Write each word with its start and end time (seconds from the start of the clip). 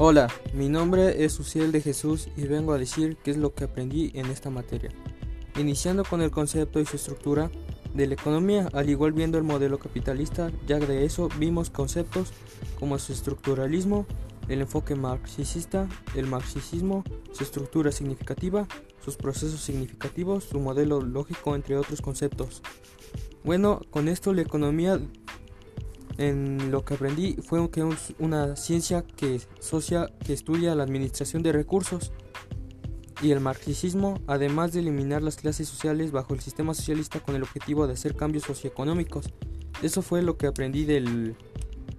Hola, 0.00 0.28
mi 0.54 0.68
nombre 0.68 1.24
es 1.24 1.40
Uciel 1.40 1.72
de 1.72 1.80
Jesús 1.80 2.28
y 2.36 2.42
vengo 2.42 2.72
a 2.72 2.78
decir 2.78 3.16
qué 3.16 3.32
es 3.32 3.36
lo 3.36 3.52
que 3.52 3.64
aprendí 3.64 4.12
en 4.14 4.26
esta 4.26 4.48
materia. 4.48 4.92
Iniciando 5.58 6.04
con 6.04 6.22
el 6.22 6.30
concepto 6.30 6.78
y 6.78 6.86
su 6.86 6.94
estructura 6.94 7.50
de 7.94 8.06
la 8.06 8.14
economía, 8.14 8.68
al 8.74 8.88
igual 8.90 9.12
viendo 9.12 9.38
el 9.38 9.42
modelo 9.42 9.80
capitalista, 9.80 10.52
ya 10.68 10.78
de 10.78 11.04
eso 11.04 11.28
vimos 11.40 11.70
conceptos 11.70 12.32
como 12.78 12.96
su 13.00 13.12
estructuralismo, 13.12 14.06
el 14.46 14.60
enfoque 14.60 14.94
marxista, 14.94 15.88
el 16.14 16.28
marxismo, 16.28 17.02
su 17.32 17.42
estructura 17.42 17.90
significativa, 17.90 18.68
sus 19.04 19.16
procesos 19.16 19.60
significativos, 19.62 20.44
su 20.44 20.60
modelo 20.60 21.00
lógico, 21.00 21.56
entre 21.56 21.76
otros 21.76 22.02
conceptos. 22.02 22.62
Bueno, 23.42 23.80
con 23.90 24.06
esto 24.06 24.32
la 24.32 24.42
economía 24.42 25.00
en 26.18 26.72
lo 26.72 26.84
que 26.84 26.94
aprendí 26.94 27.36
fue 27.42 27.70
que 27.70 27.88
una 28.18 28.56
ciencia 28.56 29.02
que, 29.02 29.40
socia, 29.60 30.10
que 30.24 30.32
estudia 30.32 30.74
la 30.74 30.82
administración 30.82 31.42
de 31.42 31.52
recursos 31.52 32.12
y 33.22 33.30
el 33.30 33.40
marxismo, 33.40 34.20
además 34.26 34.72
de 34.72 34.80
eliminar 34.80 35.22
las 35.22 35.36
clases 35.36 35.68
sociales 35.68 36.10
bajo 36.10 36.34
el 36.34 36.40
sistema 36.40 36.74
socialista 36.74 37.20
con 37.20 37.36
el 37.36 37.42
objetivo 37.42 37.86
de 37.86 37.94
hacer 37.94 38.14
cambios 38.14 38.44
socioeconómicos. 38.44 39.30
Eso 39.82 40.02
fue 40.02 40.22
lo 40.22 40.36
que 40.36 40.48
aprendí 40.48 40.84
del, 40.84 41.36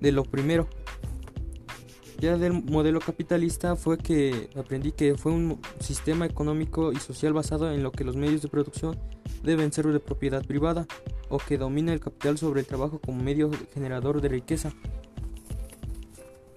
de 0.00 0.12
lo 0.12 0.24
primero. 0.24 0.68
Ya 2.20 2.36
del 2.36 2.52
modelo 2.64 2.98
capitalista 2.98 3.76
fue 3.76 3.98
que 3.98 4.50
aprendí 4.56 4.90
que 4.90 5.16
fue 5.16 5.30
un 5.30 5.60
sistema 5.78 6.26
económico 6.26 6.92
y 6.92 6.96
social 6.96 7.32
basado 7.32 7.72
en 7.72 7.84
lo 7.84 7.92
que 7.92 8.02
los 8.02 8.16
medios 8.16 8.42
de 8.42 8.48
producción 8.48 8.98
deben 9.44 9.72
ser 9.72 9.86
de 9.86 10.00
propiedad 10.00 10.44
privada 10.44 10.88
o 11.28 11.38
que 11.38 11.58
domina 11.58 11.92
el 11.92 12.00
capital 12.00 12.38
sobre 12.38 12.60
el 12.60 12.66
trabajo 12.66 12.98
como 12.98 13.22
medio 13.22 13.50
generador 13.74 14.20
de 14.20 14.28
riqueza. 14.28 14.72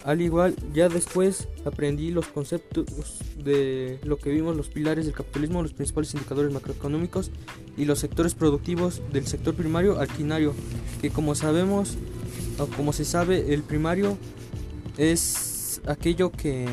Al 0.03 0.21
igual, 0.21 0.55
ya 0.73 0.89
después 0.89 1.47
aprendí 1.63 2.09
los 2.09 2.27
conceptos 2.27 3.19
de 3.37 3.99
lo 4.03 4.17
que 4.17 4.31
vimos, 4.31 4.57
los 4.57 4.69
pilares 4.69 5.05
del 5.05 5.13
capitalismo, 5.13 5.61
los 5.61 5.73
principales 5.73 6.13
indicadores 6.15 6.51
macroeconómicos 6.51 7.29
y 7.77 7.85
los 7.85 7.99
sectores 7.99 8.33
productivos 8.33 9.01
del 9.13 9.27
sector 9.27 9.53
primario 9.53 9.99
al 9.99 10.07
quinario, 10.07 10.55
que 11.01 11.11
como 11.11 11.35
sabemos, 11.35 11.97
o 12.57 12.65
como 12.65 12.93
se 12.93 13.05
sabe, 13.05 13.53
el 13.53 13.61
primario 13.61 14.17
es 14.97 15.81
aquello 15.85 16.31
que 16.31 16.67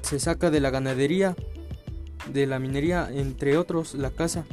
se 0.00 0.18
saca 0.18 0.50
de 0.50 0.60
la 0.60 0.70
ganadería, 0.70 1.36
de 2.32 2.46
la 2.46 2.58
minería, 2.58 3.10
entre 3.12 3.58
otros, 3.58 3.94
la 3.94 4.10
casa 4.10 4.46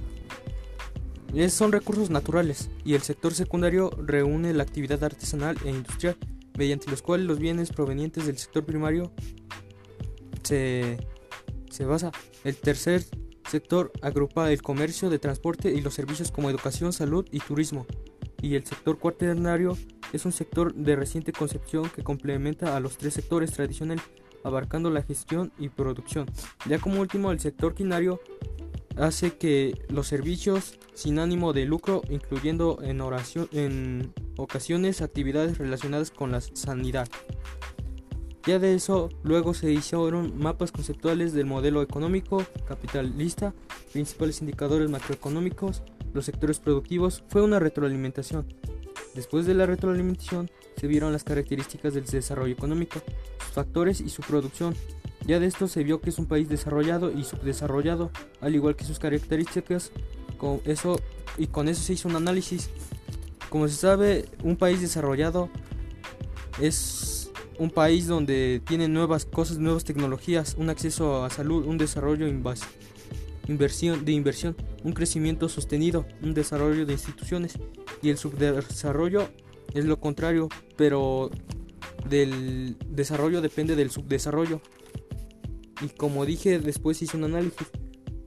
son 1.49 1.71
recursos 1.71 2.09
naturales 2.09 2.69
y 2.83 2.93
el 2.93 3.01
sector 3.01 3.33
secundario 3.33 3.89
reúne 3.89 4.53
la 4.53 4.63
actividad 4.63 5.03
artesanal 5.03 5.57
e 5.65 5.69
industrial, 5.69 6.17
mediante 6.57 6.89
los 6.89 7.01
cuales 7.01 7.27
los 7.27 7.39
bienes 7.39 7.71
provenientes 7.71 8.25
del 8.25 8.37
sector 8.37 8.65
primario 8.65 9.11
se, 10.43 10.97
se 11.69 11.85
basa. 11.85 12.11
El 12.43 12.55
tercer 12.55 13.03
sector 13.47 13.91
agrupa 14.01 14.51
el 14.51 14.61
comercio 14.61 15.09
de 15.09 15.19
transporte 15.19 15.71
y 15.71 15.81
los 15.81 15.93
servicios 15.93 16.31
como 16.31 16.49
educación, 16.49 16.93
salud 16.93 17.25
y 17.31 17.39
turismo. 17.39 17.85
Y 18.41 18.55
el 18.55 18.65
sector 18.65 18.99
cuaternario 18.99 19.77
es 20.13 20.25
un 20.25 20.31
sector 20.31 20.73
de 20.73 20.95
reciente 20.95 21.31
concepción 21.31 21.89
que 21.89 22.03
complementa 22.03 22.75
a 22.75 22.79
los 22.79 22.97
tres 22.97 23.13
sectores 23.13 23.51
tradicionales, 23.51 24.03
abarcando 24.43 24.89
la 24.89 25.03
gestión 25.03 25.51
y 25.57 25.69
producción. 25.69 26.27
Ya 26.67 26.79
como 26.79 27.01
último, 27.01 27.31
el 27.31 27.39
sector 27.39 27.73
quinario 27.73 28.21
hace 28.97 29.37
que 29.37 29.85
los 29.89 30.07
servicios 30.07 30.77
sin 30.93 31.19
ánimo 31.19 31.53
de 31.53 31.65
lucro, 31.65 32.01
incluyendo 32.09 32.79
en, 32.81 34.13
ocasiones 34.35 35.01
actividades 35.01 35.57
relacionadas 35.57 36.11
con 36.11 36.31
la 36.31 36.41
sanidad. 36.41 37.07
Ya 38.45 38.59
de 38.59 38.73
eso, 38.73 39.09
luego 39.23 39.53
se 39.53 39.71
hicieron 39.71 40.39
mapas 40.39 40.71
conceptuales 40.71 41.33
del 41.33 41.45
modelo 41.45 41.81
económico 41.81 42.43
capitalista, 42.67 43.53
principales 43.91 44.41
indicadores 44.41 44.89
macroeconómicos, 44.89 45.83
los 46.13 46.25
sectores 46.25 46.59
productivos, 46.59 47.23
fue 47.27 47.41
una 47.41 47.59
retroalimentación. 47.59 48.47
Después 49.13 49.45
de 49.45 49.53
la 49.53 49.65
retroalimentación, 49.65 50.49
se 50.77 50.87
vieron 50.87 51.11
las 51.11 51.23
características 51.23 51.93
del 51.93 52.05
desarrollo 52.05 52.53
económico, 52.53 53.01
sus 53.39 53.53
factores 53.53 53.99
y 53.99 54.09
su 54.09 54.21
producción, 54.21 54.75
ya 55.27 55.39
de 55.39 55.45
esto 55.45 55.67
se 55.67 55.83
vio 55.83 55.99
que 55.99 56.09
es 56.09 56.19
un 56.19 56.25
país 56.25 56.47
desarrollado 56.47 57.11
y 57.11 57.25
subdesarrollado, 57.25 58.11
al 58.39 58.55
igual 58.55 58.75
que 58.77 58.85
sus 58.85 58.97
características. 58.97 59.91
Con 60.37 60.61
eso, 60.65 61.01
y 61.37 61.47
con 61.47 61.67
eso 61.67 61.81
se 61.81 61.93
hizo 61.93 62.07
un 62.07 62.15
análisis. 62.15 62.69
Como 63.49 63.67
se 63.67 63.75
sabe, 63.75 64.25
un 64.43 64.55
país 64.55 64.79
desarrollado 64.79 65.49
es 66.61 67.31
un 67.59 67.71
país 67.71 68.07
donde 68.07 68.61
tiene 68.65 68.87
nuevas 68.87 69.25
cosas, 69.25 69.57
nuevas 69.57 69.83
tecnologías, 69.83 70.55
un 70.57 70.69
acceso 70.69 71.25
a 71.25 71.29
salud, 71.29 71.65
un 71.65 71.77
desarrollo 71.77 72.27
inversión, 72.27 74.05
de 74.05 74.11
inversión, 74.11 74.55
un 74.83 74.93
crecimiento 74.93 75.49
sostenido, 75.49 76.05
un 76.21 76.33
desarrollo 76.33 76.85
de 76.85 76.93
instituciones 76.93 77.57
y 78.01 78.09
el 78.09 78.17
subdesarrollo 78.17 79.27
es 79.73 79.85
lo 79.85 79.99
contrario, 79.99 80.49
pero 80.75 81.31
del 82.07 82.77
desarrollo 82.89 83.41
depende 83.41 83.75
del 83.75 83.91
subdesarrollo 83.91 84.61
y 85.81 85.89
como 85.89 86.25
dije 86.25 86.59
después 86.59 87.01
hice 87.01 87.17
un 87.17 87.25
análisis 87.25 87.67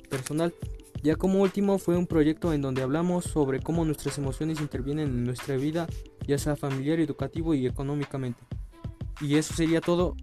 personal. 0.09 0.55
Ya 1.03 1.17
como 1.17 1.41
último 1.41 1.79
fue 1.79 1.97
un 1.97 2.07
proyecto 2.07 2.53
en 2.53 2.61
donde 2.61 2.83
hablamos 2.83 3.25
sobre 3.25 3.61
cómo 3.61 3.87
nuestras 3.87 4.19
emociones 4.19 4.61
intervienen 4.61 5.09
en 5.09 5.25
nuestra 5.25 5.57
vida, 5.57 5.87
ya 6.27 6.37
sea 6.37 6.57
familiar, 6.57 7.01
educativo 7.01 7.55
y 7.55 7.67
económicamente. 7.67 8.41
Y 9.21 9.37
eso 9.37 9.55
sería 9.55 9.81
todo. 9.81 10.15